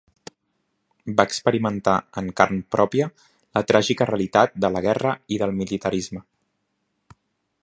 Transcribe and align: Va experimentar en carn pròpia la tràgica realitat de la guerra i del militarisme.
Va 1.19 1.25
experimentar 1.29 1.95
en 2.23 2.31
carn 2.41 2.63
pròpia 2.77 3.11
la 3.59 3.65
tràgica 3.73 4.11
realitat 4.13 4.59
de 4.67 4.75
la 4.77 4.85
guerra 4.89 5.17
i 5.37 5.43
del 5.45 5.59
militarisme. 5.63 6.29